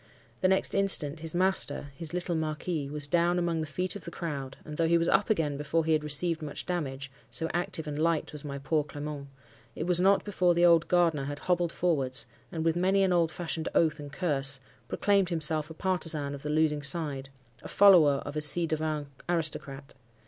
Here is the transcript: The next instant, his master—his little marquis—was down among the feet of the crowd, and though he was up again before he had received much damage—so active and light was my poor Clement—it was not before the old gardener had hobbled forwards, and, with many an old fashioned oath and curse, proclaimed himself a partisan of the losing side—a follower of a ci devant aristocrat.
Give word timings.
The 0.41 0.47
next 0.47 0.73
instant, 0.73 1.19
his 1.19 1.35
master—his 1.35 2.11
little 2.11 2.33
marquis—was 2.35 3.05
down 3.05 3.37
among 3.37 3.61
the 3.61 3.67
feet 3.67 3.95
of 3.95 4.03
the 4.03 4.09
crowd, 4.09 4.57
and 4.65 4.75
though 4.75 4.87
he 4.87 4.97
was 4.97 5.07
up 5.07 5.29
again 5.29 5.57
before 5.57 5.85
he 5.85 5.93
had 5.93 6.03
received 6.03 6.41
much 6.41 6.65
damage—so 6.65 7.47
active 7.53 7.85
and 7.85 7.99
light 7.99 8.33
was 8.33 8.43
my 8.43 8.57
poor 8.57 8.83
Clement—it 8.83 9.83
was 9.85 9.99
not 9.99 10.25
before 10.25 10.55
the 10.55 10.65
old 10.65 10.87
gardener 10.87 11.25
had 11.25 11.37
hobbled 11.37 11.71
forwards, 11.71 12.25
and, 12.51 12.65
with 12.65 12.75
many 12.75 13.03
an 13.03 13.13
old 13.13 13.31
fashioned 13.31 13.69
oath 13.75 13.99
and 13.99 14.11
curse, 14.11 14.59
proclaimed 14.87 15.29
himself 15.29 15.69
a 15.69 15.75
partisan 15.75 16.33
of 16.33 16.41
the 16.41 16.49
losing 16.49 16.81
side—a 16.81 17.67
follower 17.67 18.23
of 18.25 18.35
a 18.35 18.41
ci 18.41 18.65
devant 18.65 19.05
aristocrat. 19.29 19.93